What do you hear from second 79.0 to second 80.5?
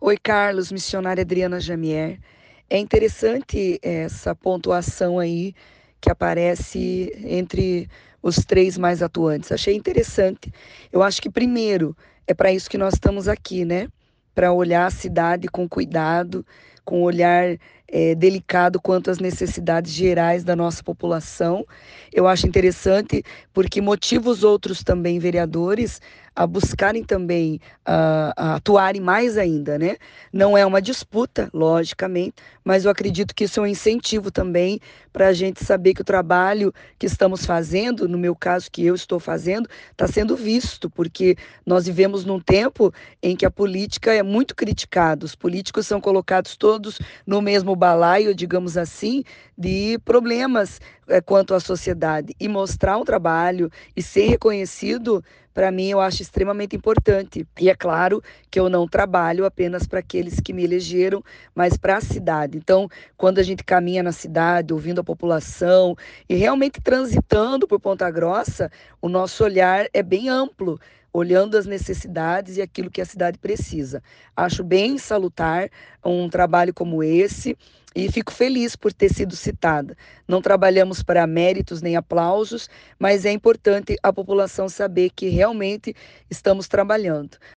sido citada. Não